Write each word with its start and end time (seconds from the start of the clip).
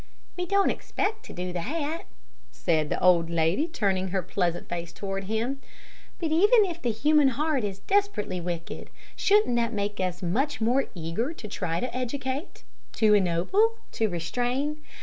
"We 0.35 0.47
don't 0.47 0.71
expect 0.71 1.23
to 1.25 1.31
do 1.33 1.53
that," 1.53 2.05
said 2.51 2.89
the 2.89 2.99
old 2.99 3.29
lady, 3.29 3.67
turning 3.67 4.07
her 4.07 4.23
pleasant 4.23 4.67
face 4.67 4.91
toward 4.91 5.25
him; 5.25 5.59
"but 6.17 6.31
even 6.31 6.65
if 6.65 6.81
the 6.81 6.89
human 6.89 7.27
heart 7.27 7.63
is 7.63 7.81
desperately 7.85 8.41
wicked, 8.41 8.89
shouldn't 9.15 9.55
that 9.57 9.73
make 9.73 9.99
us 9.99 10.23
much 10.23 10.59
more 10.59 10.85
eager 10.95 11.33
to 11.35 11.47
try 11.47 11.79
to 11.79 11.95
educate, 11.95 12.63
to 12.93 13.13
ennoble, 13.13 13.73
and 13.99 14.11
restrain? 14.11 14.81